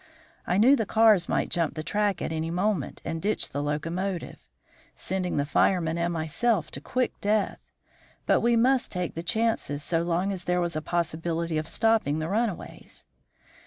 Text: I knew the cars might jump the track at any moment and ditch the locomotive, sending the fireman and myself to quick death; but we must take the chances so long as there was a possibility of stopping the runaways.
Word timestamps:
I 0.47 0.57
knew 0.57 0.75
the 0.75 0.87
cars 0.87 1.29
might 1.29 1.49
jump 1.49 1.75
the 1.75 1.83
track 1.83 2.23
at 2.23 2.31
any 2.31 2.49
moment 2.49 3.03
and 3.05 3.21
ditch 3.21 3.49
the 3.49 3.61
locomotive, 3.61 4.39
sending 4.95 5.37
the 5.37 5.45
fireman 5.45 5.99
and 5.99 6.11
myself 6.11 6.71
to 6.71 6.81
quick 6.81 7.13
death; 7.21 7.59
but 8.25 8.41
we 8.41 8.55
must 8.55 8.91
take 8.91 9.13
the 9.13 9.21
chances 9.21 9.83
so 9.83 10.01
long 10.01 10.31
as 10.31 10.45
there 10.45 10.59
was 10.59 10.75
a 10.75 10.81
possibility 10.81 11.59
of 11.59 11.67
stopping 11.67 12.17
the 12.17 12.29
runaways. 12.29 13.05